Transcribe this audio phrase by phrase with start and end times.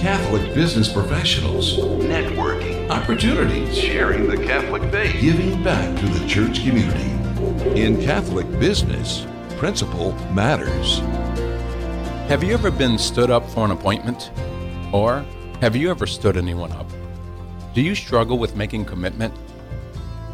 [0.00, 5.20] Catholic business professionals, networking, opportunities, sharing the Catholic faith.
[5.20, 7.10] giving back to the church community.
[7.78, 9.26] In Catholic business,
[9.58, 11.00] principle matters.
[12.30, 14.30] Have you ever been stood up for an appointment?
[14.90, 15.22] Or
[15.60, 16.88] have you ever stood anyone up?
[17.74, 19.34] Do you struggle with making commitment?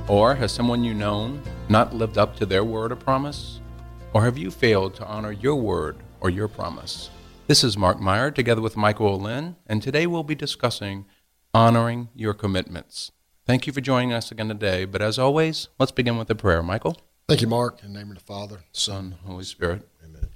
[0.07, 1.37] Or has someone you know
[1.69, 3.61] not lived up to their word or promise?
[4.12, 7.11] Or have you failed to honor your word or your promise?
[7.48, 11.06] This is Mark Meyer together with Michael Olin, and today we'll be discussing
[11.54, 13.12] honoring your commitments.
[13.45, 16.60] Thank you for joining us again today, but as always, let's begin with a prayer.
[16.60, 16.96] Michael,
[17.28, 17.84] Thank you, Mark.
[17.84, 19.88] In the name of the Father, Son, Holy Spirit.
[20.04, 20.27] Amen.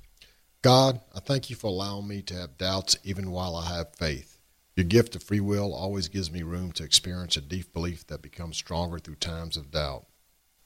[0.63, 4.39] God, I thank you for allowing me to have doubts even while I have faith.
[4.77, 8.23] Your gift of free will always gives me room to experience a deep belief that
[8.23, 10.07] becomes stronger through times of doubt.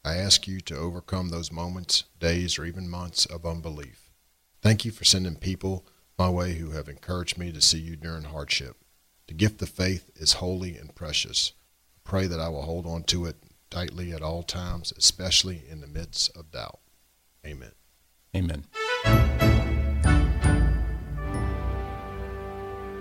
[0.04, 4.10] I ask you to overcome those moments, days, or even months of unbelief.
[4.60, 5.86] Thank you for sending people
[6.18, 8.77] my way who have encouraged me to see you during hardship.
[9.27, 11.52] The gift of faith is holy and precious.
[12.05, 13.36] Pray that I will hold on to it
[13.70, 16.78] tightly at all times, especially in the midst of doubt.
[17.44, 17.72] Amen.
[18.36, 18.64] Amen.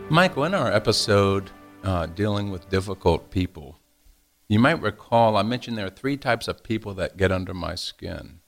[0.09, 1.51] Michael, in our episode
[1.83, 3.79] uh, dealing with difficult people,
[4.47, 7.75] you might recall I mentioned there are three types of people that get under my
[7.75, 8.39] skin.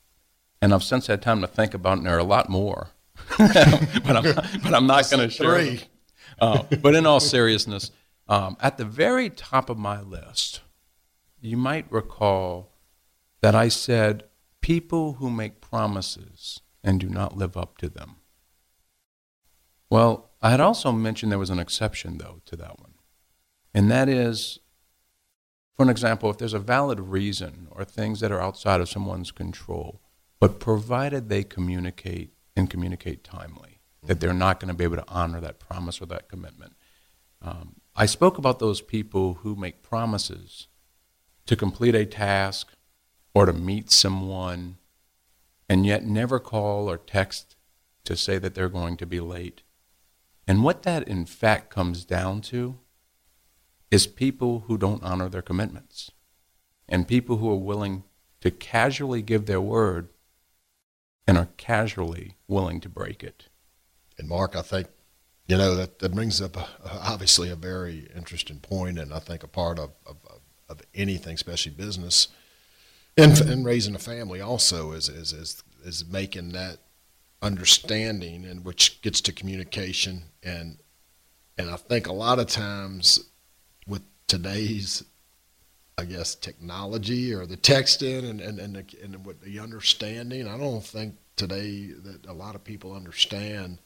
[0.61, 2.89] And I've since had time to think about and there are a lot more.
[3.37, 4.23] but, I'm,
[4.61, 5.77] but I'm not going to share.
[6.39, 7.91] Uh, but in all seriousness,
[8.27, 10.61] um, at the very top of my list,
[11.39, 12.73] you might recall
[13.41, 14.23] that I said
[14.61, 18.17] people who make promises and do not live up to them.
[19.89, 22.93] Well, I had also mentioned there was an exception, though, to that one.
[23.73, 24.59] And that is,
[25.75, 29.31] for an example, if there's a valid reason or things that are outside of someone's
[29.31, 30.01] control,
[30.39, 35.09] but provided they communicate and communicate timely, that they're not going to be able to
[35.09, 36.73] honor that promise or that commitment.
[37.41, 40.67] Um, I spoke about those people who make promises
[41.45, 42.73] to complete a task
[43.33, 44.77] or to meet someone
[45.69, 47.55] and yet never call or text
[48.05, 49.61] to say that they're going to be late.
[50.47, 52.79] And what that in fact comes down to
[53.91, 56.11] is people who don't honor their commitments
[56.87, 58.03] and people who are willing
[58.41, 60.09] to casually give their word
[61.27, 63.47] and are casually willing to break it.
[64.17, 64.87] And Mark, I think,
[65.47, 69.47] you know, that, that brings up obviously a very interesting point, and I think a
[69.47, 70.17] part of, of,
[70.69, 72.29] of anything, especially business,
[73.17, 76.79] and, and raising a family also is, is, is, is making that
[77.41, 80.23] understanding, and which gets to communication.
[80.43, 80.79] And,
[81.57, 83.29] and I think a lot of times
[83.87, 85.03] with today's
[85.97, 90.47] I guess technology or the texting and and and, the, and what the understanding.
[90.47, 93.79] I don't think today that a lot of people understand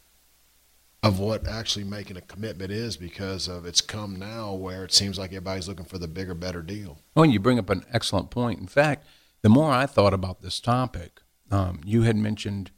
[1.01, 5.17] of what actually making a commitment is because of it's come now where it seems
[5.17, 6.99] like everybody's looking for the bigger, better deal.
[7.15, 8.59] Oh, and you bring up an excellent point.
[8.59, 9.07] In fact,
[9.41, 11.21] the more I thought about this topic,
[11.51, 12.71] um, you had mentioned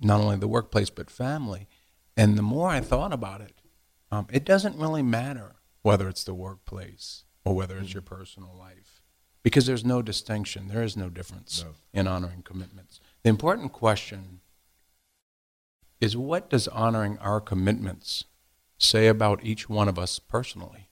[0.00, 1.68] not only the workplace but family,
[2.16, 3.54] and the more I thought about it,
[4.10, 7.94] um, it doesn't really matter whether it's the workplace or whether it's mm.
[7.94, 9.02] your personal life,
[9.42, 10.68] because there's no distinction.
[10.68, 11.74] There is no difference No.
[11.92, 13.00] in honoring commitments.
[13.22, 14.40] The important question
[16.00, 18.24] is what does honoring our commitments
[18.78, 20.88] say about each one of us personally?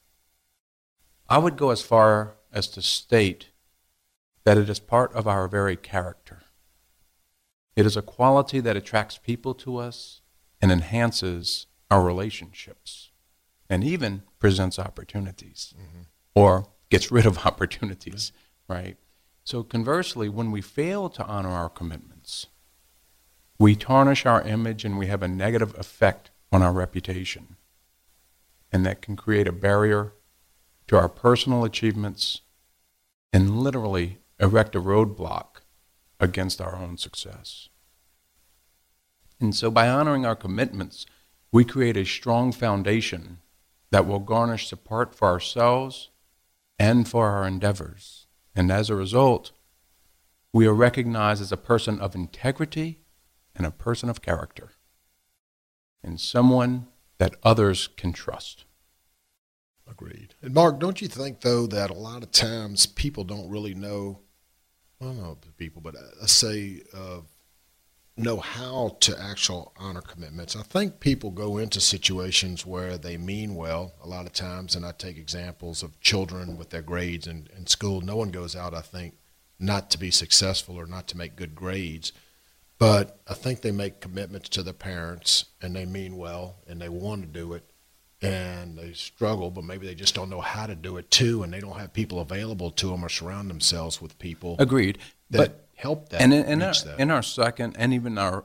[1.28, 3.48] I would go as far as to state
[4.44, 6.42] that it is part of our very character.
[7.76, 10.20] It is a quality that attracts people to us
[10.60, 13.10] and enhances our relationships
[13.68, 16.02] and even presents opportunities mm-hmm.
[16.34, 18.32] Or gets rid of opportunities,
[18.68, 18.96] right?
[19.44, 22.46] So, conversely, when we fail to honor our commitments,
[23.58, 27.56] we tarnish our image and we have a negative effect on our reputation.
[28.72, 30.12] And that can create a barrier
[30.86, 32.42] to our personal achievements
[33.32, 35.62] and literally erect a roadblock
[36.18, 37.68] against our own success.
[39.40, 41.06] And so, by honoring our commitments,
[41.50, 43.38] we create a strong foundation
[43.90, 46.09] that will garnish support for ourselves
[46.80, 48.26] and for our endeavors.
[48.56, 49.52] And as a result,
[50.50, 53.02] we are recognized as a person of integrity
[53.54, 54.70] and a person of character,
[56.02, 56.86] and someone
[57.18, 58.64] that others can trust.
[59.88, 60.34] Agreed.
[60.40, 64.20] And Mark, don't you think though that a lot of times people don't really know,
[64.98, 67.20] well, not people, but I say uh,
[68.22, 70.54] know how to actual honor commitments.
[70.56, 74.84] I think people go into situations where they mean well a lot of times, and
[74.86, 78.00] I take examples of children with their grades in, in school.
[78.00, 79.14] No one goes out, I think,
[79.58, 82.12] not to be successful or not to make good grades.
[82.78, 86.88] But I think they make commitments to their parents and they mean well and they
[86.88, 87.64] want to do it.
[88.22, 91.52] and they struggle, but maybe they just don't know how to do it too, and
[91.52, 94.98] they don't have people available to them or surround themselves with people Agreed.
[95.30, 96.20] that but help that.
[96.20, 97.00] and in, in, our, that.
[97.00, 98.44] in our second and even our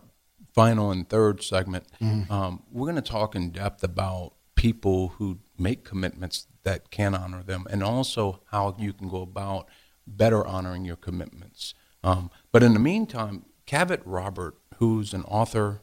[0.53, 2.31] final and third segment, Mm-hmm.
[2.31, 7.43] um, we're going to talk in depth about people who make commitments that can honor
[7.43, 9.67] them, and also how you can go about
[10.07, 11.73] better honoring your commitments.
[12.03, 15.81] Um, but in the meantime, Cavett Robert, who's an author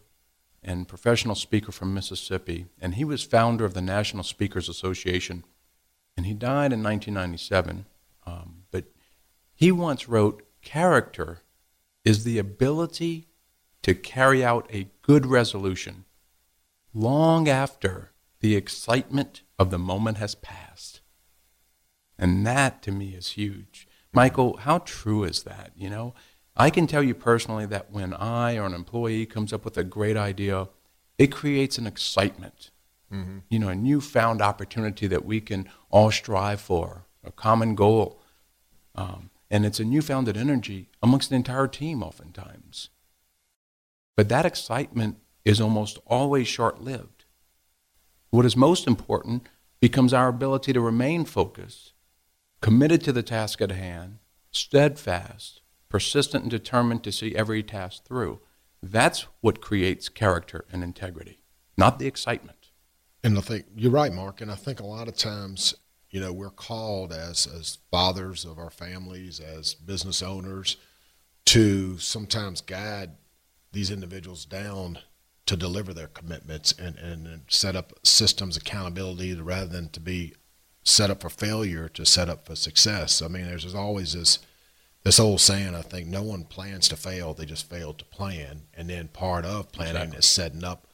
[0.63, 5.45] and professional speaker from Mississippi, and he was founder of the National Speakers Association,
[6.17, 7.87] and he died in 1997.
[8.27, 8.85] Um, but
[9.55, 11.43] he once wrote, Character
[12.05, 13.29] is the ability
[13.83, 16.05] to carry out a good resolution
[16.95, 21.01] long after the excitement of the moment has passed.
[22.19, 23.89] And that to me is huge.
[24.13, 25.73] Michael, how true is that?
[25.75, 26.15] You know,
[26.57, 29.85] I can tell you personally that when I or an employee comes up with a
[29.85, 30.69] great idea,
[31.19, 32.71] it creates an excitement,
[33.49, 38.21] you know, a newfound opportunity that we can all strive for, a common goal.
[38.95, 42.89] Um, and it's a newfounded energy amongst the entire team, oftentimes.
[44.17, 47.27] But that excitement is almost always short lived.
[48.31, 49.47] What is most important
[49.79, 51.93] becomes our ability to remain focused,
[52.63, 54.21] committed to the task at hand,
[54.51, 55.61] steadfast,
[55.91, 58.41] persistent, and determined to see every task through.
[58.83, 61.41] That's what creates character and integrity,
[61.77, 62.71] not the excitement.
[63.23, 64.41] And I think you're right, Mark.
[64.41, 65.75] And I think a lot of times,
[66.13, 70.77] you know, we're called as as fathers of our families, as business owners,
[71.47, 73.13] to sometimes guide
[73.73, 74.99] these individuals down
[75.47, 80.35] to deliver their commitments and, and, and set up systems accountability rather than to be
[80.85, 83.23] set up for failure to set up for success.
[83.23, 84.39] I mean, there's, there's always this
[85.05, 85.75] this old saying.
[85.75, 88.63] I think no one plans to fail; they just fail to plan.
[88.75, 90.19] And then part of planning Exactly.
[90.19, 90.87] is setting up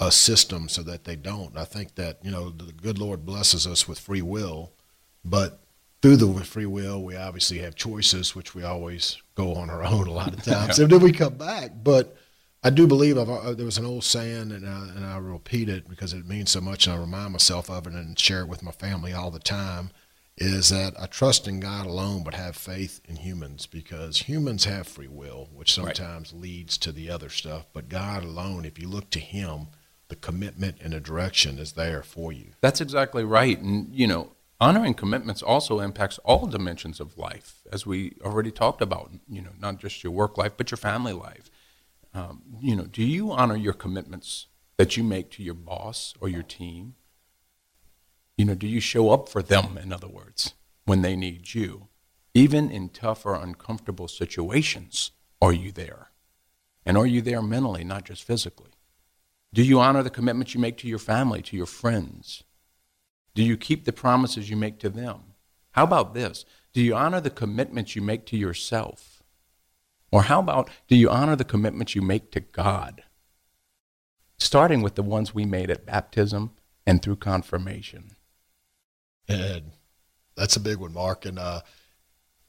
[0.00, 1.56] a system so that they don't.
[1.56, 4.72] I think that you know the good Lord blesses us with free will,
[5.24, 5.60] but
[6.02, 10.06] through the free will, we obviously have choices, which we always go on our own
[10.06, 11.72] a lot of times, and then we come back.
[11.84, 12.16] But
[12.62, 15.68] I do believe I've, uh, there was an old saying, and I, and I repeat
[15.68, 18.48] it because it means so much, and I remind myself of it and share it
[18.48, 19.90] with my family all the time.
[20.42, 24.88] Is that I trust in God alone, but have faith in humans because humans have
[24.88, 25.94] free will, which Right.
[25.94, 27.66] sometimes leads to the other stuff.
[27.74, 29.66] But God alone, if you look to Him,
[30.10, 32.50] the commitment and the direction is there for you.
[32.60, 33.58] That's exactly right.
[33.58, 38.82] And, you know, honoring commitments also impacts all dimensions of life, as we already talked
[38.82, 41.50] about, you know, not just your work life, but your family life.
[42.12, 46.28] Um, you know, do you honor your commitments that you make to your boss or
[46.28, 46.94] your team?
[48.36, 50.54] You know, do you show up for them, in other words,
[50.84, 51.88] when they need you?
[52.34, 56.10] Even in tough or uncomfortable situations, are you there?
[56.86, 58.69] And are you there mentally, not just physically?
[59.52, 62.44] Do you honor the commitments you make to your family, to your friends?
[63.34, 65.34] Do you keep the promises you make to them?
[65.72, 66.44] How about this?
[66.72, 69.22] Do you honor the commitments you make to yourself?
[70.12, 73.02] Or how about do you honor the commitments you make to God?
[74.38, 76.52] Starting with the ones we made at baptism
[76.86, 78.16] and through confirmation.
[79.28, 79.72] And
[80.36, 81.26] that's a big one, Mark.
[81.26, 81.60] And uh,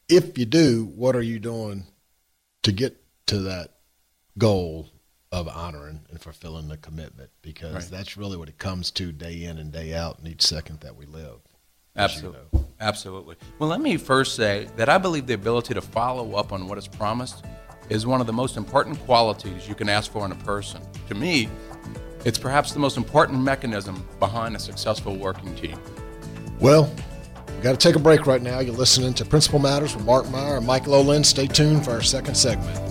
[0.08, 1.86] if you do, what are you doing
[2.64, 3.76] to get to that
[4.38, 4.91] goal
[5.32, 7.30] of honoring and fulfilling the commitment?
[7.42, 7.86] Because Right.
[7.90, 10.96] that's really what it comes to day in and day out in each second that
[10.96, 11.40] we live.
[11.94, 12.40] as you Absolutely.
[12.60, 12.66] know.
[12.80, 13.36] Absolutely.
[13.60, 16.78] Well, let me first say that I believe the ability to follow up on what
[16.78, 17.44] is promised
[17.90, 20.82] is one of the most important qualities you can ask for in a person.
[21.10, 21.50] To me,
[22.24, 25.78] it's perhaps the most important mechanism behind a successful working team.
[26.62, 26.90] Well,
[27.50, 28.60] we've got to take a break right now.
[28.62, 31.26] You're listening to Principle Matters with Mark Meyer and Mike Lowland.
[31.26, 32.91] Stay tuned for our second segment.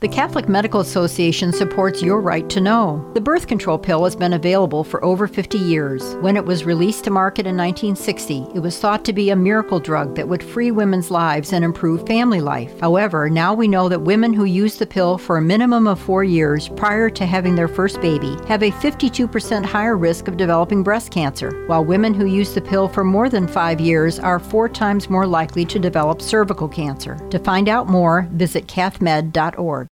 [0.00, 3.10] The Catholic Medical Association supports your right to know.
[3.14, 6.14] The birth control pill has been available for over 50 years.
[6.20, 9.80] When it was released to market in 1960, it was thought to be a miracle
[9.80, 12.78] drug that would free women's lives and improve family life.
[12.78, 16.22] However, now we know that women who use the pill for a minimum of four
[16.22, 21.10] years prior to having their first baby have a 52% higher risk of developing breast
[21.10, 25.10] cancer, while women who use the pill for more than five years are four times
[25.10, 27.16] more likely to develop cervical cancer.
[27.30, 29.88] To find out more, visit cathmed.org.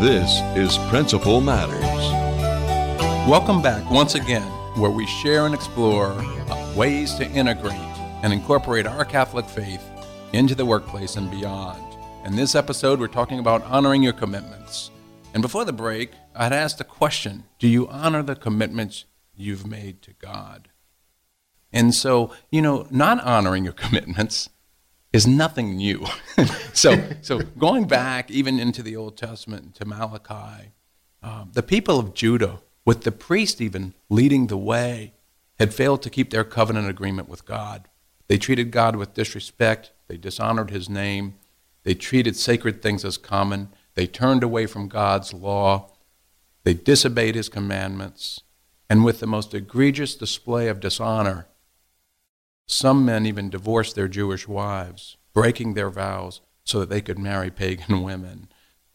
[0.00, 1.80] This is Principle Matters.
[3.26, 4.46] Welcome back once again,
[4.78, 6.14] where we share and explore
[6.76, 7.72] ways to integrate
[8.22, 9.82] and incorporate our Catholic faith
[10.34, 11.82] into the workplace and beyond.
[12.26, 14.90] In this episode, we're talking about honoring your commitments.
[15.32, 20.02] And before the break, I'd asked the question Do you honor the commitments you've made
[20.02, 20.68] to God?
[21.72, 24.50] And so, you know, not honoring your commitments
[25.16, 26.06] is nothing new.
[26.74, 30.72] so, so going back even into the Old Testament to Malachi,
[31.22, 35.14] um, the people of Judah, with the priest even leading the way,
[35.58, 37.88] had failed to keep their covenant agreement with God.
[38.28, 39.92] They treated God with disrespect.
[40.06, 41.36] They dishonored his name.
[41.84, 43.70] They treated sacred things as common.
[43.94, 45.92] They turned away from God's law.
[46.64, 48.42] They disobeyed his commandments.
[48.90, 51.46] And with the most egregious display of dishonor,
[52.66, 57.50] some men even divorced their Jewish wives, breaking their vows so that they could marry
[57.50, 58.48] pagan women.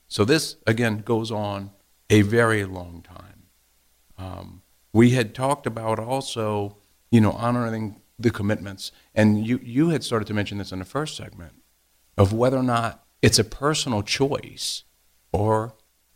[0.07, 1.71] So this, again, goes on
[2.09, 3.43] a very long time.
[4.17, 4.61] Um,
[4.93, 6.77] we had talked about also,
[7.09, 8.91] you know, honoring the commitments.
[9.15, 11.53] And you, you had started to mention this in the first segment
[12.17, 14.83] of whether or not it's a personal choice
[15.31, 15.73] or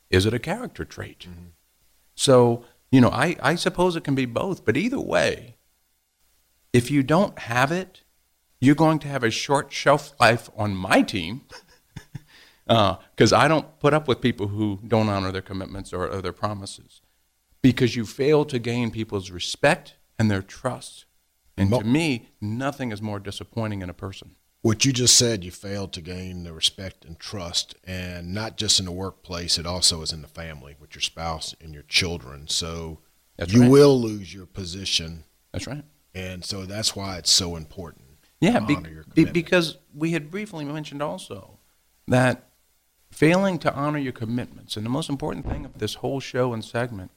[0.09, 1.21] is it a character trait?
[1.21, 1.47] Mm-hmm.
[2.15, 5.54] So, you know, I, I suppose it can be both, but either way,
[6.75, 8.01] if you don't have it,
[8.59, 11.43] you're going to have a short shelf life on my team
[12.67, 16.21] because uh, I don't put up with people who don't honor their commitments or, or
[16.21, 16.99] their promises
[17.61, 21.05] because you fail to gain people's respect and their trust.
[21.55, 24.35] And to me, nothing is more disappointing in a person.
[24.61, 28.79] What you just said, you failed to gain the respect and trust, and not just
[28.79, 32.49] in the workplace, it also is in the family with your spouse and your children.
[32.49, 32.99] So
[33.37, 33.71] that's you right.
[33.71, 35.23] will lose your position.
[35.53, 35.85] That's right.
[36.15, 38.05] And so that's why it's so important.
[38.39, 38.77] Yeah, be,
[39.13, 41.59] be, because we had briefly mentioned also
[42.07, 42.49] that
[43.11, 46.63] failing to honor your commitments, and the most important thing of this whole show and
[46.63, 47.11] segment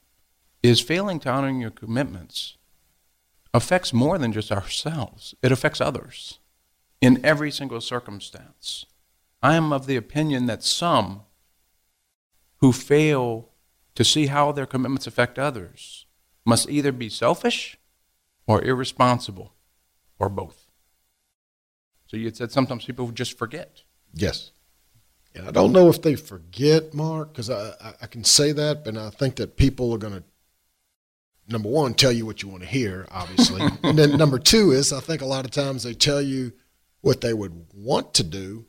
[0.61, 2.57] is failing to honor your commitments
[3.53, 6.39] affects more than just ourselves, it affects others
[7.01, 8.85] in every single circumstance.
[9.41, 11.21] I am of the opinion that some
[12.57, 13.49] who fail
[13.95, 16.05] to see how their commitments affect others
[16.45, 17.78] must either be selfish
[18.49, 19.53] or irresponsible,
[20.17, 20.65] or both.
[22.07, 23.83] So you said sometimes people just forget.
[24.11, 24.49] Yes.
[25.35, 28.97] And I don't know if they forget, Mark, because I, I, can say that, but
[28.97, 30.23] I think that people are going to,
[31.47, 33.61] number one, tell you what you want to hear, obviously.
[33.83, 36.51] and then number two is I think a lot of times they tell you
[37.01, 38.65] what they would want to do,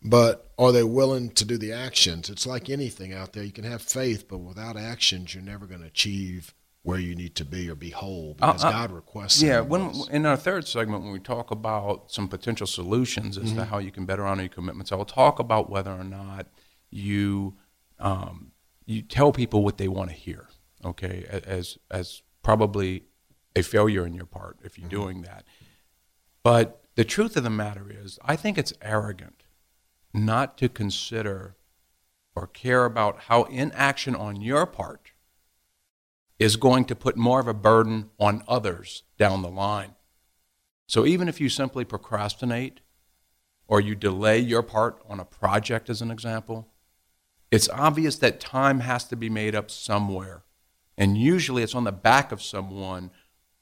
[0.00, 2.30] but are they willing to do the actions?
[2.30, 3.42] It's like anything out there.
[3.42, 7.34] You can have faith, but without actions, you're never going to achieve where you need
[7.34, 9.42] to be or be whole because uh, uh, God requests.
[9.42, 13.56] Yeah, when in our third segment, when we talk about some potential solutions as mm-hmm.
[13.56, 16.46] to how you can better honor your commitments, I'll talk about whether or not
[16.90, 17.54] you
[17.98, 18.52] um,
[18.84, 20.48] you tell people what they want to hear.
[20.84, 23.04] Okay, as as probably
[23.56, 25.00] a failure in your part if you're mm-hmm.
[25.00, 25.44] doing that.
[26.42, 29.44] But the truth of the matter is, I think it's arrogant
[30.12, 31.56] not to consider
[32.36, 35.12] or care about how inaction on your part
[36.44, 39.94] is going to put more of a burden on others down the line.
[40.86, 42.80] So even if you simply procrastinate
[43.66, 46.68] or you delay your part on a project, as an example,
[47.50, 50.44] it's obvious that time has to be made up somewhere.
[50.98, 53.10] And usually it's on the back of someone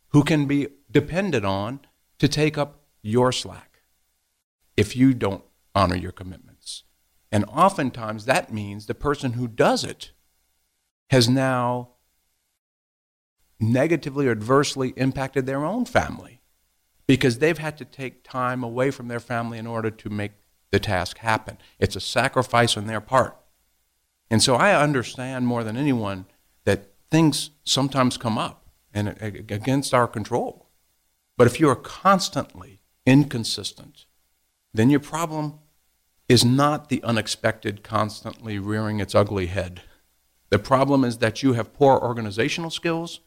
[0.09, 1.83] who can be depended on
[2.19, 3.83] to take up your slack
[4.77, 6.83] if you don't honor your commitments.
[7.31, 10.11] And oftentimes that means the person who does it
[11.11, 11.92] has now
[13.63, 16.41] negatively or adversely impacted their own family
[17.07, 20.33] because they've had to take time away from their family in order to make
[20.71, 21.59] the task happen.
[21.79, 23.37] It's a sacrifice on their part.
[24.31, 26.27] And so I understand more than anyone
[26.65, 30.71] that things sometimes come up and against our control.
[31.37, 34.07] But if you are constantly inconsistent,
[34.73, 35.59] then your problem
[36.29, 39.83] is not the unexpected constantly rearing its ugly head.
[40.49, 43.21] The problem is that you have poor organizational skills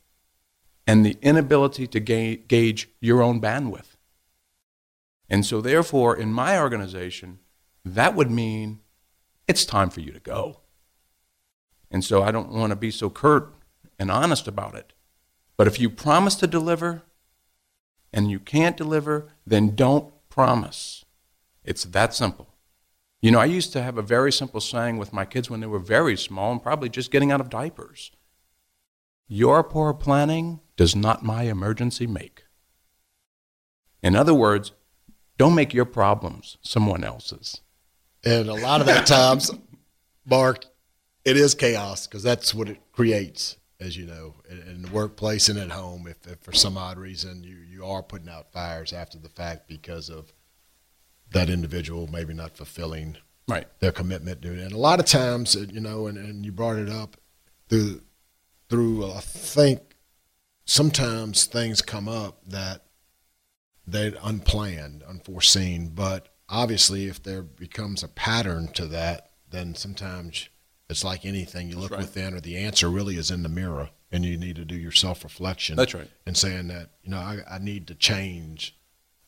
[0.88, 3.98] and the inability to ga- gauge your own bandwidth.
[5.30, 7.40] And so, therefore, in my organization,
[7.84, 8.82] that would mean
[9.48, 10.62] it's time for you to go.
[11.90, 13.54] And so, I don't want to be so curt
[13.98, 14.94] and honest about it.
[15.58, 17.04] But if you promise to deliver
[18.14, 21.06] and you can't deliver, then don't promise.
[21.64, 22.50] It's that simple.
[23.22, 25.68] You know, I used to have a very simple saying with my kids when they
[25.68, 28.12] were very small and probably just getting out of diapers.
[29.28, 32.44] Your poor planning does not my emergency make.
[34.04, 34.72] In other words,
[35.38, 37.62] don't make your problems someone else's.
[38.24, 39.52] And a lot of that times,
[40.26, 40.66] Mark,
[41.24, 45.50] it is chaos because that's what it creates, as you know, in, in, the workplace
[45.50, 46.08] and at home.
[46.08, 49.68] If, if for some odd reason you, you are putting out fires after the fact
[49.68, 50.32] because of
[51.32, 53.18] that individual maybe not fulfilling
[53.48, 53.68] right.
[53.80, 54.46] their commitment.
[54.46, 57.18] And a lot of times, uh, you know, and, and you brought it up
[57.70, 58.02] through,
[58.70, 59.95] through I think
[60.66, 62.86] sometimes things come up that
[63.88, 65.90] they're unplanned, unforeseen.
[65.90, 70.50] But obviously, if there becomes a pattern to that, then sometimes
[70.90, 72.02] it's like anything you look right.
[72.02, 74.92] within, or the answer really is in the mirror, and you need to do your
[74.92, 75.76] self reflection.
[75.78, 76.10] That's right.
[76.26, 78.76] And saying that you know I, I need to change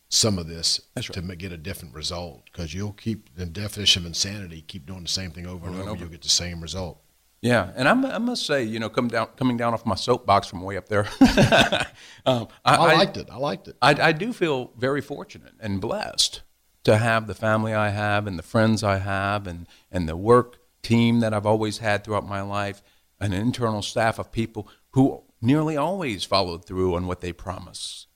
[0.10, 4.08] some of this That's to get a different result because you'll keep the definition of
[4.08, 6.00] insanity keep doing the same thing over and Over and over.
[6.00, 7.02] you'll get the same result
[7.48, 10.48] Yeah, and I'm, I must say, you know, come down, coming down off my soapbox
[10.48, 11.08] from way up there,
[12.26, 15.80] um, I, I, liked it i liked it I, I do feel very fortunate and
[15.80, 16.42] blessed
[16.84, 20.58] to have the family I have and the friends I have and, and the work
[20.82, 22.82] team that I've always had throughout my life,
[23.20, 28.08] an internal staff of people who nearly always followed through on what they promise.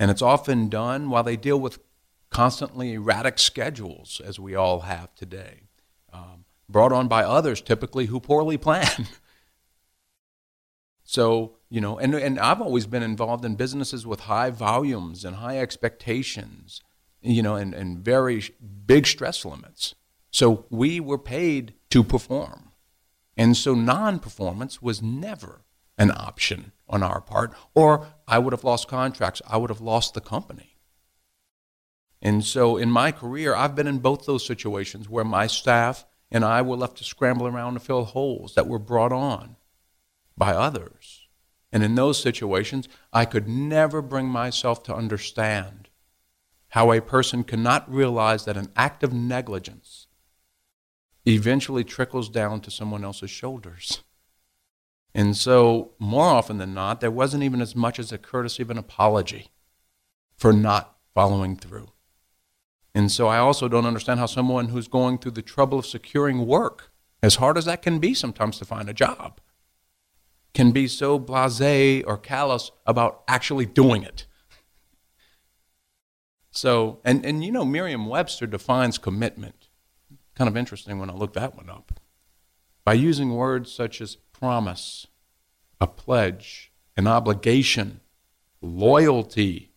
[0.00, 1.78] And it's often done while they deal with
[2.30, 5.68] constantly erratic schedules, as we all have today,
[6.12, 6.41] um,
[6.72, 9.06] brought on by others typically who poorly plan.
[11.12, 15.36] So, you know, and, and I've always been involved in businesses with high volumes and
[15.36, 16.80] high expectations,
[17.20, 18.42] you know, and, and very
[18.86, 19.94] big stress limits.
[20.30, 22.70] So we were paid to perform.
[23.36, 25.66] And so non performance was never
[25.98, 30.14] an option on our part, or I would have lost contracts, I would have lost
[30.14, 30.78] the company.
[32.22, 36.44] And so in my career, I've been in both those situations where my staff and
[36.44, 39.56] I were left to scramble around to fill holes that were brought on
[40.36, 41.28] by others.
[41.70, 45.90] And in those situations, I could never bring myself to understand
[46.70, 50.06] how a person cannot realize that an act of negligence
[51.26, 54.02] eventually trickles down to someone else's shoulders.
[55.14, 58.70] And so, more often than not, there wasn't even as much as a courtesy of
[58.70, 59.48] an apology
[60.34, 61.91] for not following through.
[62.94, 66.46] And so, I also don't understand how someone who's going through the trouble of securing
[66.46, 69.40] work, as hard as that can be sometimes to find a job,
[70.52, 74.26] can be so blase or callous about actually doing it.
[76.50, 79.68] So, and, and you know, Merriam Webster defines commitment.
[80.34, 81.98] Kind of interesting when I looked that one up.
[82.84, 85.06] By using words such as promise,
[85.80, 88.00] a pledge, an obligation,
[88.60, 89.71] loyalty.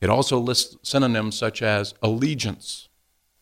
[0.00, 2.88] It also lists synonyms such as allegiance,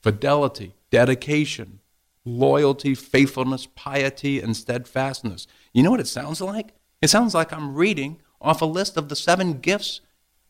[0.01, 1.81] fidelity, dedication,
[2.25, 5.47] loyalty, faithfulness, piety, and steadfastness.
[5.73, 6.75] You know what it sounds like?
[7.01, 10.01] It sounds like I'm reading off a list of the seven gifts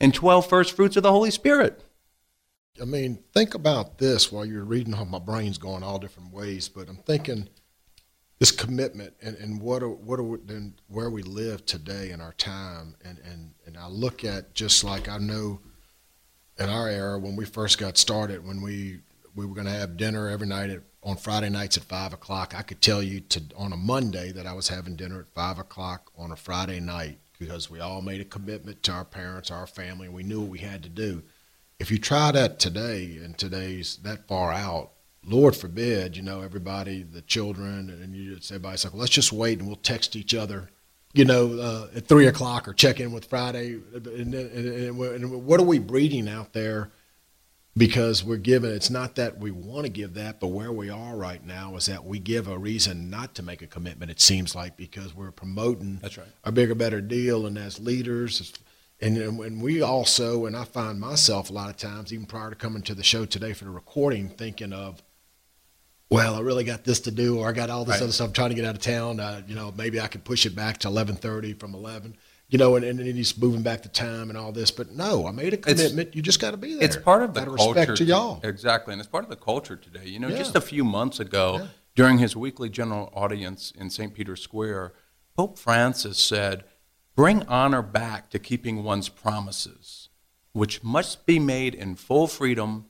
[0.00, 1.84] and 12 first fruits of the Holy Spirit.
[2.80, 6.68] I mean, think about this while you're reading how my brain's going all different ways,
[6.68, 7.48] but I'm thinking
[8.38, 10.38] this commitment and, and what are, what are we,
[10.88, 15.08] where we live today in our time and, and, and I look at just like
[15.08, 15.60] I know
[16.58, 19.00] in our era when we first got started when we
[19.34, 22.54] we were going to have dinner every night at, on Friday nights at five o'clock.
[22.54, 25.58] I could tell you to on a Monday that I was having dinner at five
[25.58, 29.66] o'clock on a Friday night because we all made a commitment to our parents, our
[29.66, 31.22] family, we knew what we had to do.
[31.80, 34.92] If you try that today and today's that far out,
[35.24, 39.58] Lord forbid, you know, everybody, the children, and you just everybody's like, let's just wait
[39.58, 40.70] and we'll text each other,
[41.12, 43.80] you know, uh, at three o'clock or check in with Friday.
[43.94, 46.90] And, and, and, and what are we breeding out there?
[47.74, 51.16] Because we're given, it's not that we want to give that, but where we are
[51.16, 54.54] right now is that we give a reason not to make a commitment, it seems
[54.54, 56.26] like, because we're promoting That's right.
[56.44, 57.46] a bigger, better deal.
[57.46, 58.52] And as leaders,
[59.00, 62.56] and, and we also, and I find myself a lot of times, even prior to
[62.56, 65.02] coming to the show today for the recording, thinking of,
[66.12, 68.02] well, I really got this to do, or I got all this Right.
[68.02, 68.28] other stuff.
[68.28, 69.18] I'm trying to get out of town.
[69.20, 72.16] Uh, you know, maybe I could push it back to 11:30 from 11.
[72.48, 74.70] You know, and, and then he's moving back the time and all this.
[74.70, 76.14] But no, I made a It's- commitment.
[76.14, 76.84] you just got to be there.
[76.84, 77.78] It's part of the Out of culture.
[77.80, 78.40] respect to y'all.
[78.44, 80.06] Exactly, and it's part of the culture today.
[80.06, 80.36] You know, Yeah.
[80.36, 81.66] just a few months ago, Yeah.
[81.94, 84.12] during his weekly general audience in St.
[84.12, 84.92] Peter's Square,
[85.34, 86.64] Pope Francis said,
[87.16, 90.10] Bring honor back to keeping one's promises,
[90.52, 92.84] which must be made in full freedom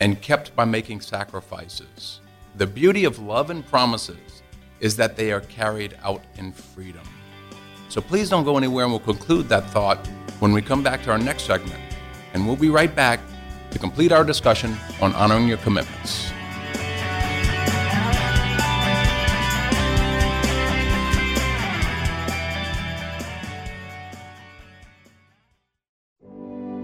[0.00, 2.20] and kept by making sacrifices.
[2.56, 4.42] The beauty of love and promises
[4.78, 7.02] is that they are carried out in freedom.
[7.88, 10.06] So please don't go anywhere, and we'll conclude that thought
[10.38, 11.80] when we come back to our next segment.
[12.34, 13.20] And we'll be right back
[13.70, 16.30] to complete our discussion on honoring your commitments.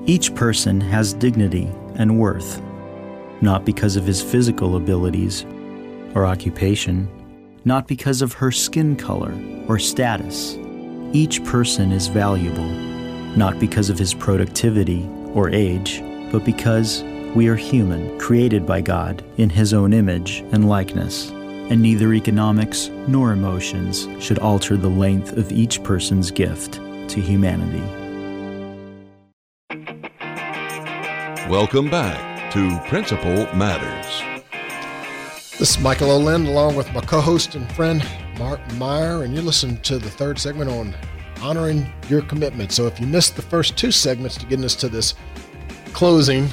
[0.07, 2.63] Each person has dignity and worth,
[3.43, 5.45] not because of his physical abilities
[6.15, 7.09] or occupation,
[7.65, 9.35] not because of her skin color
[9.69, 10.57] or status.
[11.13, 12.69] Each person is valuable,
[13.37, 17.03] not because of his productivity or age, but because
[17.35, 21.31] we are human, created by God in his own image and likeness.
[21.71, 26.75] And neither economics nor emotions should alter the length of each person's gift
[27.09, 27.85] to humanity.
[31.51, 34.38] Welcome back to Principle Matters.
[35.59, 38.01] This is Michael O'Lind along with my co host and friend
[38.39, 40.95] Mark Meyer, and you're listening to the third segment on
[41.43, 42.71] honoring your commitment.
[42.71, 45.15] So if you missed the first two segments to get us to this
[45.93, 46.49] closing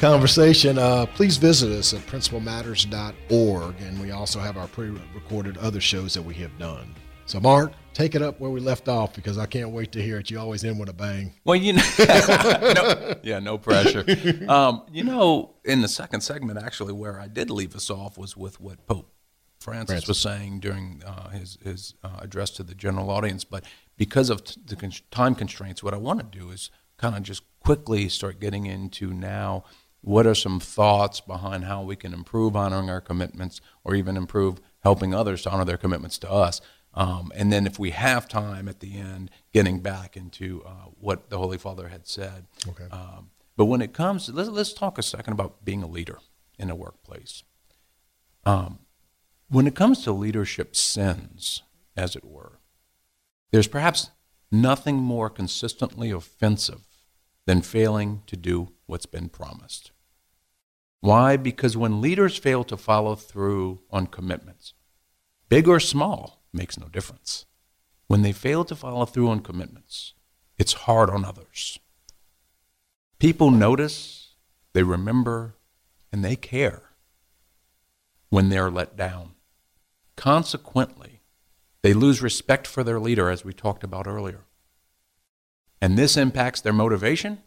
[0.00, 3.80] conversation, uh, please visit us at principlematters.org.
[3.82, 6.96] And we also have our pre recorded other shows that we have done.
[7.26, 10.18] So, Mark, take it up where we left off because I can't wait to hear
[10.18, 10.30] it.
[10.30, 11.32] You always end with a bang.
[11.44, 14.04] Well, you know, no, yeah, no pressure.
[14.48, 18.36] Um, you know, in the second segment, actually, where I did leave us off was
[18.36, 19.10] with what Pope
[19.60, 20.08] Francis, Francis.
[20.08, 23.44] was saying during uh, his his uh, address to the general audience.
[23.44, 23.64] But
[23.96, 27.22] because of t- the con- time constraints, what I want to do is kind of
[27.22, 29.64] just quickly start getting into now.
[30.00, 34.60] What are some thoughts behind how we can improve honoring our commitments, or even improve
[34.84, 36.60] helping others to honor their commitments to us?
[36.94, 41.30] Um, and then, if we have time at the end, getting back into uh, what
[41.30, 42.46] the Holy Father had said.
[42.66, 42.86] Okay.
[42.90, 46.18] Um, but when it comes, let's, let's talk a second about being a leader
[46.58, 47.42] in a workplace.
[48.44, 48.80] Um,
[49.48, 51.62] when it comes to leadership sins,
[51.96, 52.58] as it were,
[53.50, 54.10] there's perhaps
[54.50, 56.86] nothing more consistently offensive
[57.46, 59.90] than failing to do what's been promised.
[61.00, 61.36] Why?
[61.36, 64.74] Because when leaders fail to follow through on commitments,
[65.48, 67.46] big or small, makes no difference.
[68.06, 70.14] When they fail to follow through on commitments,
[70.58, 71.78] it's hard on others.
[73.18, 74.34] People notice,
[74.72, 75.56] they remember,
[76.12, 76.90] and they care
[78.30, 79.34] when they're let down.
[80.16, 81.22] Consequently,
[81.82, 84.44] they lose respect for their leader, as we talked about earlier.
[85.80, 87.42] And this impacts their motivation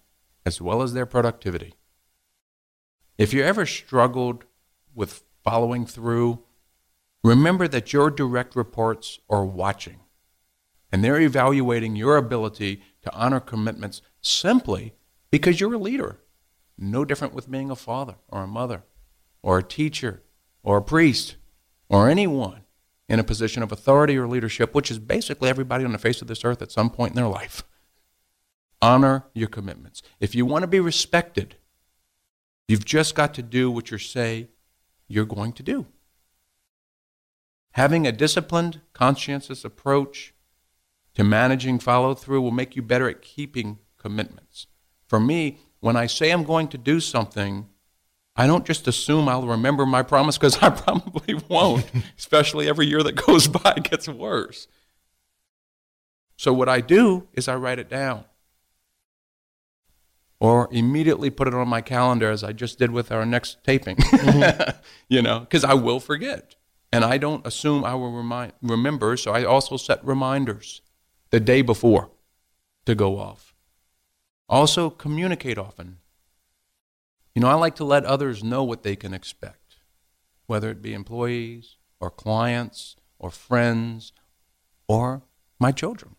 [0.46, 1.74] as well as their productivity.
[3.18, 4.46] If you ever struggled
[4.96, 6.40] with following through,
[7.24, 10.00] remember that your direct reports are watching,
[10.92, 14.96] and they're evaluating your ability to honor commitments simply
[15.30, 16.20] because you're a leader.
[16.78, 18.84] No different with being a father or a mother
[19.42, 20.24] or a teacher
[20.64, 21.36] or a priest
[21.90, 22.62] or anyone
[23.08, 26.28] in a position of authority or leadership, which is basically everybody on the face of
[26.28, 27.64] this earth at some point in their life.
[28.82, 30.02] Honor your commitments.
[30.20, 31.56] If you want to be respected,
[32.68, 34.48] you've just got to do what you say
[35.08, 35.88] you're going to do.
[37.72, 40.34] Having a disciplined, conscientious approach
[41.14, 44.68] to managing follow through will make you better at keeping commitments.
[45.08, 47.68] For me, when I say I'm going to do something,
[48.36, 53.04] I don't just assume I'll remember my promise because I probably won't, especially every year
[53.04, 54.68] that goes by gets worse.
[56.38, 58.26] So what I do is I write it down
[60.40, 63.98] or immediately put it on my calendar as I just did with our next taping.
[65.08, 66.56] you know, because I will forget.
[66.92, 70.82] And I don't assume I will remind, remember, so I also set reminders
[71.30, 72.12] the day before
[72.86, 73.56] to go off.
[74.50, 76.00] Also, communicate often.
[77.34, 79.78] You know, I like to let others know what they can expect,
[80.48, 84.12] whether it be employees or clients or friends
[84.88, 85.22] or
[85.58, 86.18] my children.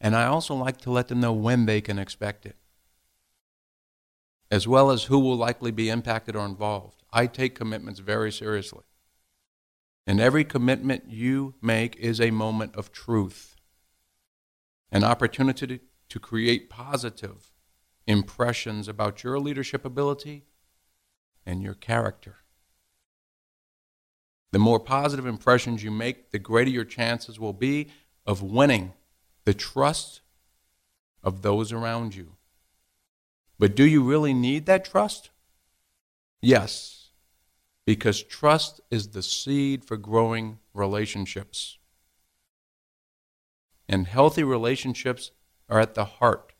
[0.00, 2.56] And I also like to let them know when they can expect it,
[4.50, 6.97] as well as who will likely be impacted or involved.
[7.12, 8.84] I take commitments very seriously.
[10.06, 13.56] And every commitment you make is a moment of truth,
[14.90, 17.52] an opportunity to create positive
[18.06, 20.46] impressions about your leadership ability
[21.44, 22.36] and your character.
[24.50, 27.88] The more positive impressions you make, the greater your chances will be
[28.24, 28.94] of winning
[29.44, 30.22] the trust
[31.22, 32.36] of those around you.
[33.58, 35.30] But do you really need that trust?
[36.40, 36.97] Yes,
[37.88, 41.78] because trust is the seed for growing relationships.
[43.88, 45.30] And healthy relationships
[45.70, 46.52] are at the heart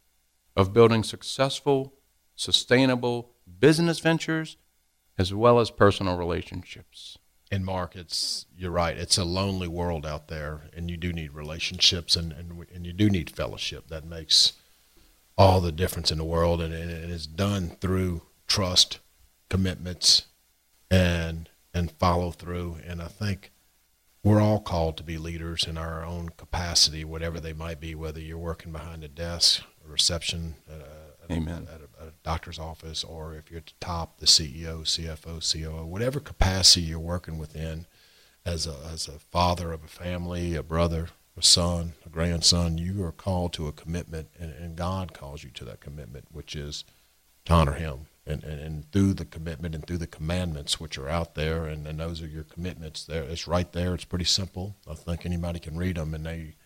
[0.57, 1.93] of building successful,
[2.35, 4.57] sustainable business ventures
[5.19, 7.19] as well as personal relationships.
[7.51, 8.97] And Mark, it's you're right.
[8.97, 12.95] It's a lonely world out there, and you do need relationships, and and, and you
[12.95, 13.89] do need fellowship.
[13.89, 14.55] That makes
[15.37, 19.01] all the difference in the world, and, and it is done through trust,
[19.51, 20.28] commitments,
[20.91, 22.79] and and follow through.
[22.87, 23.53] And I think
[24.23, 27.95] we're all called to be leaders in our own capacity, whatever they might be.
[27.95, 31.69] Whether you're working behind a desk, a reception, uh, Amen.
[31.73, 35.53] at a, at a doctor's office, or if you're at the top, the CEO, CFO,
[35.53, 37.87] COO, whatever capacity you're working within,
[38.45, 43.05] as a as a father of a family, a brother, a son, a grandson, you
[43.05, 46.85] are called to a commitment, and, and God calls you to that commitment, which is
[47.45, 48.07] to honor Him.
[48.29, 51.87] And, and, and through the commitment and through the commandments which are out there, and,
[51.87, 53.05] and those are your commitments.
[53.05, 53.95] There, it's right there.
[53.95, 54.77] It's pretty simple.
[54.89, 56.57] I think anybody can read them, and they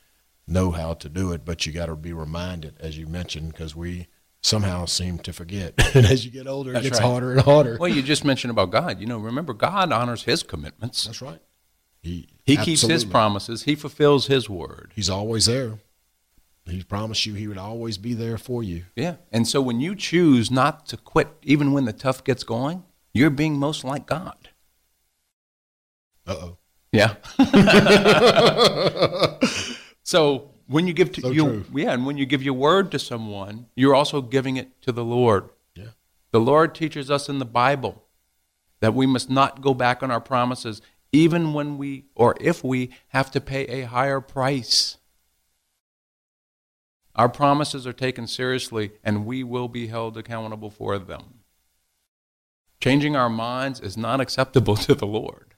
[0.46, 1.44] know how to do it.
[1.44, 4.09] But you got to be reminded, as you mentioned, because we
[4.40, 5.75] somehow seem to forget.
[5.94, 7.09] and as you get older, That's it gets right.
[7.09, 7.77] harder and harder.
[7.79, 9.01] Well, you just mentioned about God.
[9.01, 11.05] You know, remember, God honors his commitments.
[11.05, 11.40] That's right.
[12.03, 14.92] He, He keeps his promises, he fulfills his word.
[14.96, 15.79] He's always there.
[16.66, 18.85] He promised you he would always be there for you.
[18.94, 19.16] Yeah.
[19.33, 23.31] And so when you choose not to quit, even when the tough gets going, you're
[23.31, 24.48] being most like God.
[26.27, 26.59] Uh oh.
[26.92, 27.14] Yeah.
[30.03, 31.64] so when you give to So you, true.
[31.75, 35.05] yeah, and when you give your word to someone, you're also giving it to the
[35.05, 35.48] Lord.
[35.75, 35.88] Yeah.
[36.31, 38.03] The Lord teaches us in the Bible
[38.81, 42.90] that we must not go back on our promises, even when we or if we
[43.09, 44.98] have to pay a higher price.
[47.14, 51.40] Our promises are taken seriously, and we will be held accountable for them.
[52.81, 55.55] Changing our minds is not acceptable to the Lord.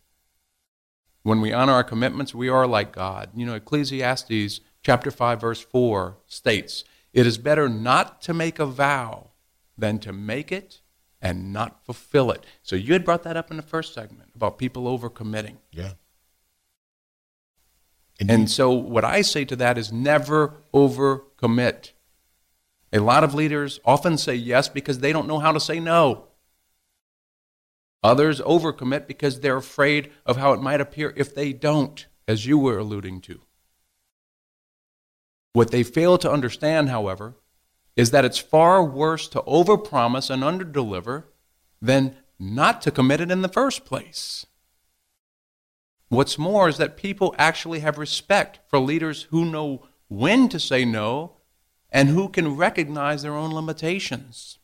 [1.23, 3.31] When we honor our commitments, we are like God.
[3.35, 8.67] You know, Ecclesiastes chapter 5 verse 4 states, "It is better not to make a
[8.67, 9.31] vow
[9.79, 10.83] than to make it
[11.23, 14.59] and not fulfill it." So you had brought that up in the first segment about
[14.59, 15.57] people overcommitting.
[15.71, 15.95] Yeah.
[18.21, 21.93] And so what I say to that is never overcommit.
[22.93, 26.29] A lot of leaders often say yes because they don't know how to say no.
[28.05, 32.59] Others overcommit because they're afraid of how it might appear if they don't, as you
[32.59, 33.41] were alluding to.
[35.55, 37.35] What they fail to understand, however,
[37.97, 41.25] is that it's far worse to overpromise and underdeliver
[41.81, 44.47] than not to commit it in the first place.
[46.15, 50.85] What's more is that people actually have respect for leaders who know when to say
[50.85, 51.39] no
[51.91, 54.59] and who can recognize their own limitations.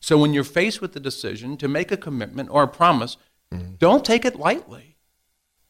[0.00, 3.16] So when you're faced with the decision to make a commitment or a promise,
[3.52, 3.74] mm-hmm.
[3.78, 4.96] don't take it lightly,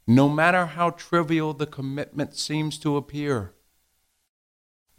[0.07, 3.55] no matter how trivial the commitment seems to appear.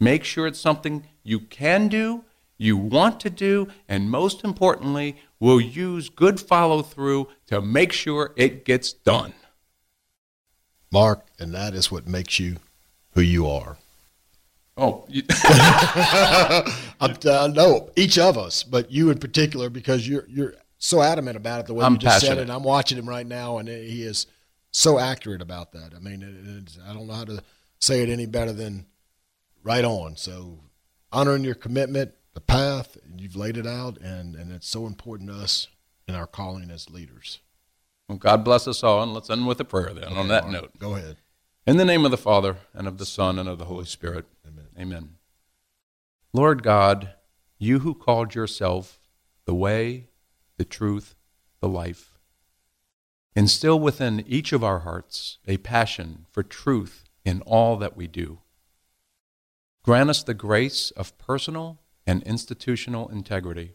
[0.00, 2.24] Make sure it's something you can do,
[2.56, 8.32] you want to do, and most importantly, will use good follow through to make sure
[8.36, 9.34] it gets done.
[10.90, 12.56] Mark, and that is what makes you
[13.12, 13.76] who you are.
[14.76, 15.06] Oh,
[17.00, 21.36] I know uh, each of us, but you in particular, because you're you're so adamant
[21.36, 22.36] about it the way I'm you just said it.
[22.36, 22.54] passionate.
[22.54, 24.26] I'm watching him right now, and he is
[24.70, 25.94] so accurate about that.
[25.96, 27.42] I mean, it, it's, I don't know how to
[27.80, 28.86] say it any better than
[29.64, 30.16] right on.
[30.16, 30.60] So,
[31.10, 35.36] honoring your commitment, the path, you've laid it out, and and it's so important to
[35.36, 35.66] us
[36.06, 37.40] in our calling as leaders.
[38.08, 40.12] Well, God bless us all, and let's end with a prayer then.
[40.14, 41.16] on that note, go ahead.
[41.66, 44.26] in the name of the Father and of the Son and of the Holy Spirit,
[44.46, 44.66] Amen.
[44.78, 45.08] Amen.
[46.32, 47.14] Lord God,
[47.58, 49.00] you who called yourself
[49.44, 50.08] the way,
[50.56, 51.14] the truth,
[51.60, 52.18] the life,
[53.34, 58.40] instill within each of our hearts a passion for truth in all that we do.
[59.82, 63.74] Grant us the grace of personal and institutional integrity,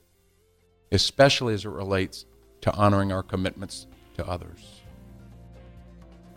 [0.91, 2.25] especially as it relates
[2.61, 4.81] to honoring our commitments to others.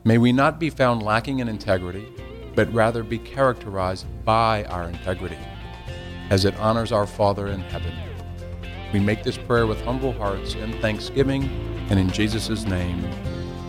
[0.05, 2.07] May we not be found lacking in integrity,
[2.55, 5.39] but rather be characterized by our integrity,
[6.31, 7.93] as it honors our Father in heaven.
[8.93, 11.45] We make this prayer with humble hearts and thanksgiving,
[11.91, 13.05] and in Jesus' name,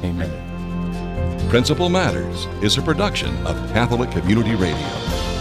[0.04, 1.50] amen.
[1.50, 5.37] Principle Matters is a production of Catholic Community Radio.